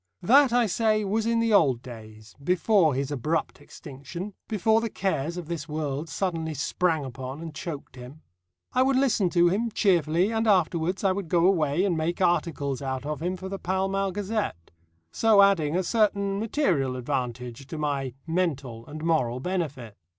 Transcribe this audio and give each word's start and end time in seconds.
That, 0.23 0.51
I 0.51 0.65
say, 0.65 1.05
was 1.05 1.27
in 1.27 1.39
the 1.41 1.53
old 1.53 1.83
days, 1.83 2.35
before 2.43 2.95
his 2.95 3.11
abrupt 3.11 3.61
extinction, 3.61 4.33
before 4.47 4.81
the 4.81 4.89
cares 4.89 5.37
of 5.37 5.45
this 5.47 5.69
world 5.69 6.09
suddenly 6.09 6.55
sprang 6.55 7.05
upon, 7.05 7.39
and 7.39 7.53
choked 7.53 7.97
him. 7.97 8.23
I 8.73 8.81
would 8.81 8.95
listen 8.95 9.29
to 9.29 9.49
him, 9.49 9.69
cheerfully, 9.69 10.31
and 10.31 10.47
afterwards 10.47 11.03
I 11.03 11.11
would 11.11 11.29
go 11.29 11.45
away 11.45 11.85
and 11.85 11.95
make 11.95 12.19
articles 12.19 12.81
out 12.81 13.05
of 13.05 13.21
him 13.21 13.37
for 13.37 13.47
the 13.47 13.59
Pall 13.59 13.89
Mall 13.89 14.11
Gazette, 14.11 14.71
so 15.11 15.43
adding 15.43 15.75
a 15.75 15.83
certain 15.83 16.39
material 16.39 16.95
advantage 16.95 17.67
to 17.67 17.77
my 17.77 18.15
mental 18.25 18.87
and 18.87 19.03
moral 19.03 19.39
benefit. 19.39 19.95